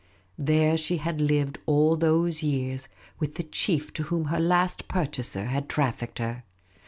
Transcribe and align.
There 0.39 0.77
she 0.77 0.97
had 0.97 1.21
lived 1.21 1.59
all 1.67 1.95
those 1.95 2.41
years 2.41 2.89
with 3.19 3.35
the 3.35 3.43
chief 3.43 3.93
to 3.93 4.01
whom 4.05 4.25
her 4.33 4.39
last 4.39 4.87
purchaser 4.87 5.45
had 5.45 5.69
trafficked 5.69 6.17
her. 6.17 6.41